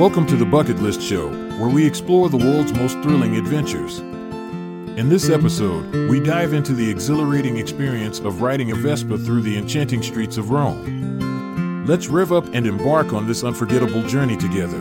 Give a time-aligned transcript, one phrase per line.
[0.00, 1.28] Welcome to the Bucket List Show,
[1.58, 3.98] where we explore the world's most thrilling adventures.
[3.98, 9.58] In this episode, we dive into the exhilarating experience of riding a Vespa through the
[9.58, 11.84] enchanting streets of Rome.
[11.84, 14.80] Let's rev up and embark on this unforgettable journey together.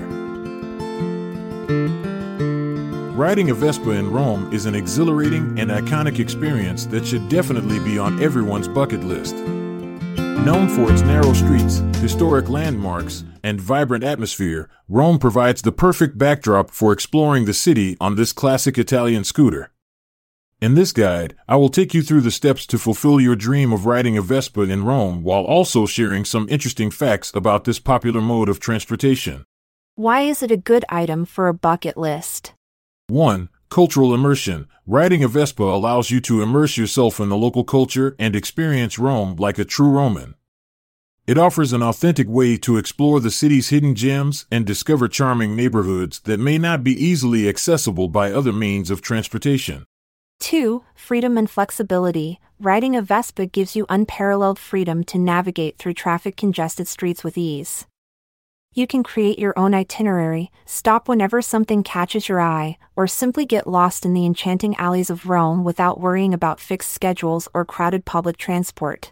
[3.11, 7.99] Riding a Vespa in Rome is an exhilarating and iconic experience that should definitely be
[7.99, 9.35] on everyone's bucket list.
[9.35, 16.69] Known for its narrow streets, historic landmarks, and vibrant atmosphere, Rome provides the perfect backdrop
[16.69, 19.71] for exploring the city on this classic Italian scooter.
[20.61, 23.85] In this guide, I will take you through the steps to fulfill your dream of
[23.85, 28.49] riding a Vespa in Rome while also sharing some interesting facts about this popular mode
[28.49, 29.45] of transportation.
[29.95, 32.53] Why is it a good item for a bucket list?
[33.07, 33.49] 1.
[33.69, 34.67] Cultural immersion.
[34.85, 39.35] Riding a Vespa allows you to immerse yourself in the local culture and experience Rome
[39.37, 40.35] like a true Roman.
[41.29, 46.21] It offers an authentic way to explore the city's hidden gems and discover charming neighborhoods
[46.21, 49.85] that may not be easily accessible by other means of transportation.
[50.39, 50.83] 2.
[50.95, 52.39] Freedom and flexibility.
[52.59, 57.85] Riding a Vespa gives you unparalleled freedom to navigate through traffic congested streets with ease.
[58.73, 63.67] You can create your own itinerary, stop whenever something catches your eye, or simply get
[63.67, 68.37] lost in the enchanting alleys of Rome without worrying about fixed schedules or crowded public
[68.37, 69.11] transport.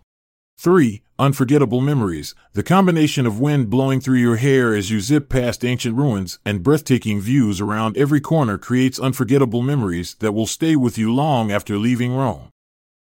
[0.57, 1.01] 3.
[1.19, 2.33] Unforgettable memories.
[2.53, 6.63] The combination of wind blowing through your hair as you zip past ancient ruins and
[6.63, 11.77] breathtaking views around every corner creates unforgettable memories that will stay with you long after
[11.77, 12.49] leaving Rome.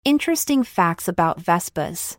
[0.04, 2.18] Interesting facts about Vespas.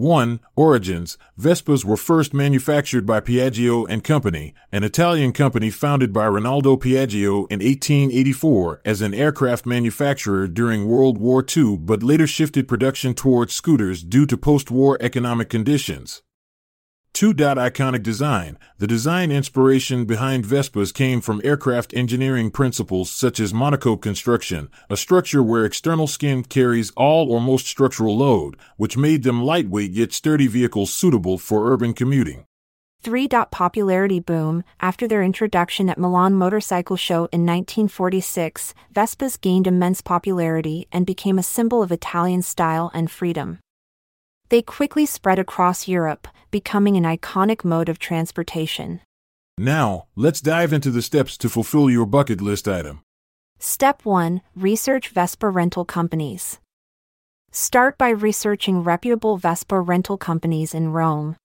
[0.00, 0.40] 1.
[0.56, 6.78] Origins Vespas were first manufactured by Piaggio and Company, an Italian company founded by Rinaldo
[6.78, 13.12] Piaggio in 1884 as an aircraft manufacturer during World War II but later shifted production
[13.12, 16.22] towards scooters due to post war economic conditions.
[17.20, 17.34] 2.
[17.34, 18.56] Iconic design.
[18.78, 24.96] The design inspiration behind Vespas came from aircraft engineering principles such as monocoque construction, a
[24.96, 30.14] structure where external skin carries all or most structural load, which made them lightweight yet
[30.14, 32.46] sturdy vehicles suitable for urban commuting.
[33.02, 33.28] 3.
[33.50, 34.64] Popularity boom.
[34.80, 41.38] After their introduction at Milan Motorcycle Show in 1946, Vespas gained immense popularity and became
[41.38, 43.58] a symbol of Italian style and freedom.
[44.50, 49.00] They quickly spread across Europe, becoming an iconic mode of transportation.
[49.56, 53.02] Now, let's dive into the steps to fulfill your bucket list item.
[53.60, 56.58] Step 1 Research Vespa rental companies.
[57.52, 61.36] Start by researching reputable Vespa rental companies in Rome.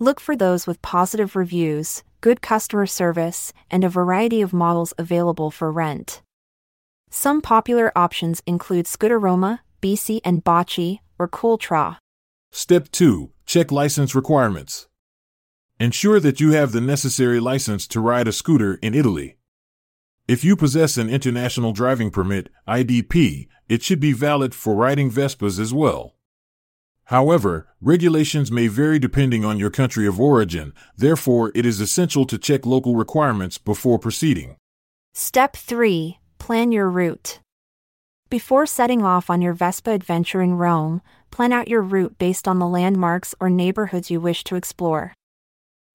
[0.00, 5.50] Look for those with positive reviews, good customer service, and a variety of models available
[5.50, 6.22] for rent.
[7.10, 11.98] Some popular options include Scooteroma, Bici and Baci, or Cooltra.
[12.56, 14.86] Step 2 Check license requirements.
[15.80, 19.38] Ensure that you have the necessary license to ride a scooter in Italy.
[20.28, 25.58] If you possess an international driving permit, IDP, it should be valid for riding Vespas
[25.58, 26.14] as well.
[27.06, 32.38] However, regulations may vary depending on your country of origin, therefore, it is essential to
[32.38, 34.54] check local requirements before proceeding.
[35.12, 37.40] Step 3 Plan your route.
[38.30, 42.58] Before setting off on your Vespa adventure in Rome, plan out your route based on
[42.58, 45.12] the landmarks or neighborhoods you wish to explore.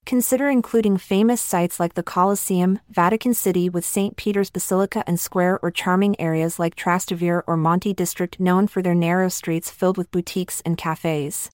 [0.06, 4.16] Consider including famous sites like the Colosseum, Vatican City with St.
[4.16, 8.96] Peter's Basilica and Square, or charming areas like Trastevere or Monti District known for their
[8.96, 11.50] narrow streets filled with boutiques and cafes.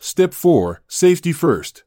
[0.00, 1.84] Step 4 Safety First.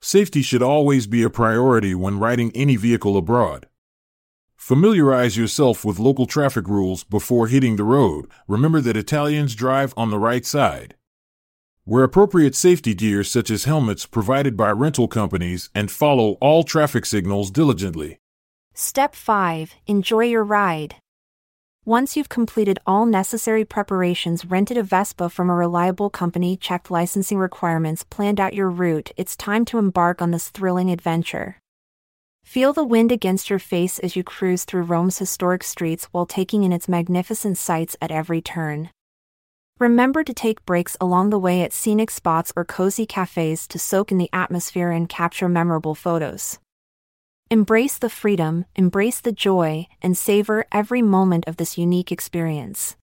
[0.00, 3.66] Safety should always be a priority when riding any vehicle abroad.
[4.60, 8.26] Familiarize yourself with local traffic rules before hitting the road.
[8.46, 10.96] Remember that Italians drive on the right side.
[11.86, 17.06] Wear appropriate safety gear such as helmets provided by rental companies and follow all traffic
[17.06, 18.18] signals diligently.
[18.74, 20.96] Step 5 Enjoy your ride.
[21.86, 27.38] Once you've completed all necessary preparations, rented a Vespa from a reliable company, checked licensing
[27.38, 31.56] requirements, planned out your route, it's time to embark on this thrilling adventure.
[32.50, 36.64] Feel the wind against your face as you cruise through Rome's historic streets while taking
[36.64, 38.90] in its magnificent sights at every turn.
[39.78, 44.10] Remember to take breaks along the way at scenic spots or cozy cafes to soak
[44.10, 46.58] in the atmosphere and capture memorable photos.
[47.52, 52.96] Embrace the freedom, embrace the joy, and savor every moment of this unique experience.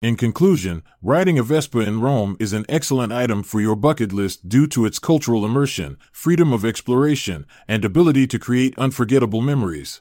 [0.00, 4.48] In conclusion, riding a Vespa in Rome is an excellent item for your bucket list
[4.48, 10.00] due to its cultural immersion, freedom of exploration, and ability to create unforgettable memories.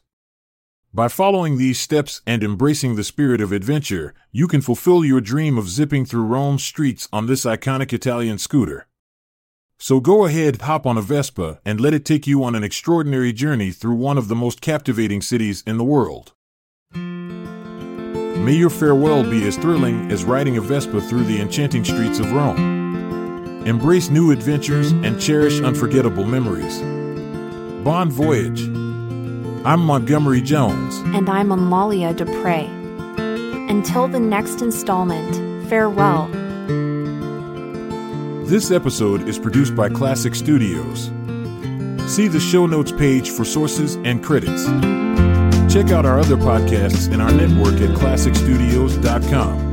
[0.94, 5.57] By following these steps and embracing the spirit of adventure, you can fulfill your dream
[5.57, 8.85] of zipping through Rome's streets on this iconic Italian scooter.
[9.79, 13.33] So go ahead, hop on a Vespa, and let it take you on an extraordinary
[13.33, 16.33] journey through one of the most captivating cities in the world.
[18.39, 22.31] May your farewell be as thrilling as riding a Vespa through the enchanting streets of
[22.31, 23.66] Rome.
[23.66, 26.80] Embrace new adventures and cherish unforgettable memories.
[27.84, 28.62] Bon voyage!
[29.66, 30.95] I'm Montgomery Jones.
[31.16, 32.69] And I'm Amalia Dupre.
[33.69, 36.28] Until the next installment, farewell.
[38.45, 41.12] This episode is produced by Klassic Studios.
[42.10, 44.66] See the show notes page for sources and credits.
[45.77, 49.67] Check out our other podcasts in our network at klassicstudios.com.